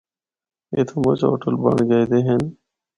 اِتھا 0.75 0.95
مُچ 1.03 1.19
ہوٹل 1.29 1.55
بنڑ 1.63 1.77
گئے 1.89 2.03
دے 2.09 2.19
ہن۔ 2.27 2.41